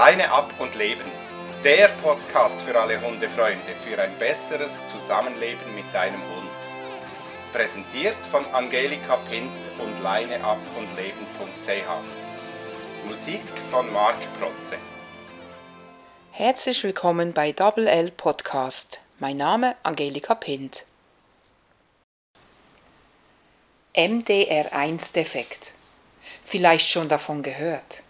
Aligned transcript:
Leine 0.00 0.32
ab 0.32 0.54
und 0.58 0.76
leben. 0.76 1.04
Der 1.62 1.88
Podcast 1.88 2.62
für 2.62 2.80
alle 2.80 3.02
Hundefreunde 3.02 3.76
für 3.76 4.00
ein 4.00 4.18
besseres 4.18 4.86
Zusammenleben 4.86 5.74
mit 5.74 5.92
deinem 5.92 6.22
Hund. 6.22 6.58
Präsentiert 7.52 8.16
von 8.30 8.46
Angelika 8.46 9.16
Pint 9.16 9.70
und 9.78 10.02
leineab 10.02 10.58
und 10.78 10.96
leben.ch. 10.96 13.06
Musik 13.06 13.42
von 13.70 13.92
Marc 13.92 14.16
Protze. 14.40 14.78
Herzlich 16.30 16.82
willkommen 16.82 17.34
bei 17.34 17.52
Double 17.52 17.86
L 17.86 18.10
Podcast. 18.10 19.02
Mein 19.18 19.36
Name 19.36 19.76
Angelika 19.82 20.34
Pint. 20.34 20.86
MDR1-Defekt. 23.94 25.74
Vielleicht 26.46 26.88
schon 26.88 27.10
davon 27.10 27.42
gehört. 27.42 28.02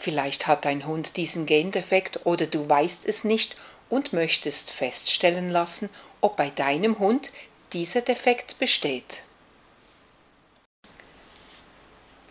Vielleicht 0.00 0.46
hat 0.46 0.64
dein 0.64 0.86
Hund 0.86 1.18
diesen 1.18 1.44
Gendefekt 1.44 2.24
oder 2.24 2.46
du 2.46 2.66
weißt 2.66 3.04
es 3.04 3.22
nicht 3.22 3.54
und 3.90 4.14
möchtest 4.14 4.70
feststellen 4.70 5.50
lassen, 5.50 5.90
ob 6.22 6.38
bei 6.38 6.48
deinem 6.48 6.98
Hund 6.98 7.30
dieser 7.74 8.00
Defekt 8.00 8.58
besteht. 8.58 9.24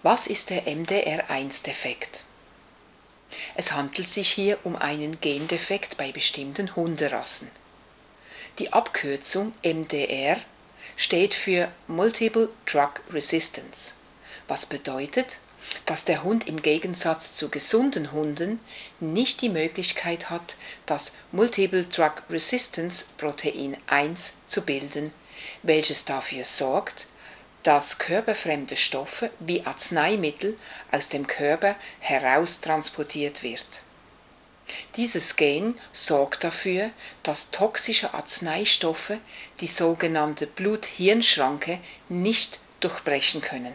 Was 0.01 0.25
ist 0.25 0.49
der 0.49 0.65
MDR1-Defekt? 0.65 2.23
Es 3.53 3.73
handelt 3.73 4.09
sich 4.09 4.31
hier 4.31 4.57
um 4.63 4.75
einen 4.75 5.21
Gendefekt 5.21 5.95
bei 5.95 6.11
bestimmten 6.11 6.75
Hunderassen. 6.75 7.51
Die 8.57 8.73
Abkürzung 8.73 9.53
MDR 9.61 10.37
steht 10.95 11.35
für 11.35 11.71
Multiple 11.85 12.49
Drug 12.65 12.93
Resistance, 13.11 13.93
was 14.47 14.65
bedeutet, 14.65 15.37
dass 15.85 16.05
der 16.05 16.23
Hund 16.23 16.47
im 16.47 16.61
Gegensatz 16.61 17.35
zu 17.35 17.49
gesunden 17.49 18.11
Hunden 18.11 18.59
nicht 18.99 19.41
die 19.41 19.49
Möglichkeit 19.49 20.29
hat, 20.29 20.55
das 20.85 21.13
Multiple 21.31 21.85
Drug 21.85 22.23
Resistance 22.29 23.05
Protein 23.17 23.77
1 23.87 24.33
zu 24.45 24.65
bilden, 24.65 25.13
welches 25.63 26.05
dafür 26.05 26.45
sorgt, 26.45 27.05
dass 27.63 27.99
körperfremde 27.99 28.77
Stoffe 28.77 29.31
wie 29.39 29.65
Arzneimittel 29.65 30.55
aus 30.91 31.09
dem 31.09 31.27
Körper 31.27 31.75
heraustransportiert 31.99 33.43
wird 33.43 33.81
dieses 34.95 35.35
Gen 35.35 35.79
sorgt 35.91 36.43
dafür, 36.43 36.91
dass 37.23 37.51
toxische 37.51 38.13
Arzneistoffe 38.13 39.17
die 39.61 39.67
sogenannte 39.67 40.45
Blut-Hirn-Schranke 40.45 41.79
nicht 42.07 42.59
durchbrechen 42.79 43.41
können. 43.41 43.73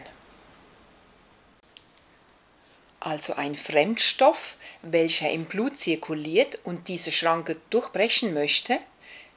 Also 3.05 3.35
ein 3.35 3.55
Fremdstoff, 3.55 4.57
welcher 4.81 5.31
im 5.31 5.45
Blut 5.45 5.77
zirkuliert 5.77 6.59
und 6.65 6.89
diese 6.89 7.13
Schranke 7.13 7.55
durchbrechen 7.69 8.33
möchte, 8.33 8.77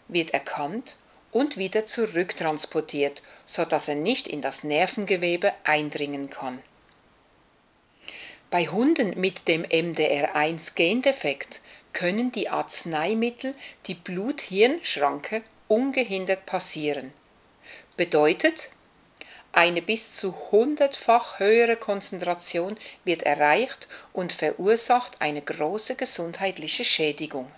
wird 0.08 0.30
erkannt 0.30 0.96
und 1.30 1.56
wieder 1.56 1.84
zurücktransportiert, 1.84 3.22
sodass 3.46 3.86
er 3.86 3.94
nicht 3.94 4.26
in 4.26 4.42
das 4.42 4.64
Nervengewebe 4.64 5.52
eindringen 5.64 6.30
kann 6.30 6.60
bei 8.50 8.66
Hunden 8.66 9.20
mit 9.20 9.46
dem 9.46 9.62
MDR1-Gendefekt 9.64 11.60
können 11.92 12.32
die 12.32 12.48
Arzneimittel 12.48 13.54
die 13.86 13.94
Blut-Hirn-Schranke 13.94 15.42
ungehindert 15.68 16.46
passieren. 16.46 17.12
Bedeutet, 17.98 18.70
eine 19.58 19.82
bis 19.82 20.12
zu 20.12 20.36
hundertfach 20.52 21.40
höhere 21.40 21.74
Konzentration 21.74 22.76
wird 23.02 23.24
erreicht 23.24 23.88
und 24.12 24.32
verursacht 24.32 25.20
eine 25.20 25.42
große 25.42 25.96
gesundheitliche 25.96 26.84
Schädigung. 26.84 27.50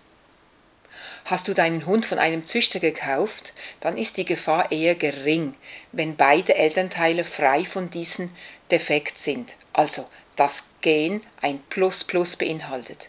Hast 1.25 1.47
du 1.49 1.55
deinen 1.55 1.87
Hund 1.87 2.05
von 2.05 2.19
einem 2.19 2.47
Züchter 2.47 2.81
gekauft, 2.81 3.53
dann 3.81 3.97
ist 3.97 4.17
die 4.17 4.25
Gefahr 4.25 4.73
eher 4.73 4.95
gering, 4.95 5.55
wenn 5.93 6.17
beide 6.17 6.55
Elternteile 6.55 7.25
frei 7.25 7.65
von 7.65 7.91
diesem 7.91 8.35
Defekt 8.71 9.19
sind, 9.19 9.57
also 9.73 10.05
das 10.37 10.75
Gen 10.81 11.23
ein 11.41 11.63
Plus-Plus 11.69 12.37
beinhaltet. 12.37 13.09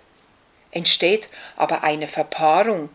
Entsteht 0.72 1.30
aber 1.56 1.84
eine 1.84 2.08
Verpaarung 2.08 2.90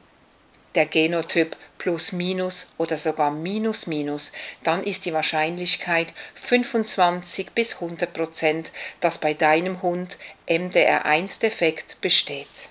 der 0.75 0.87
Genotyp 0.87 1.57
plus 1.79 2.13
minus 2.13 2.75
oder 2.79 2.97
sogar 2.97 3.31
minus 3.31 3.87
minus, 3.87 4.33
dann 4.63 4.85
ist 4.85 5.07
die 5.07 5.13
Wahrscheinlichkeit 5.13 6.13
25 6.35 7.51
bis 7.53 7.75
100 7.75 8.13
Prozent, 8.13 8.73
dass 9.01 9.19
bei 9.19 9.35
deinem 9.35 9.83
Hund 9.83 10.19
MDR1-Defekt 10.49 12.01
besteht. 12.01 12.69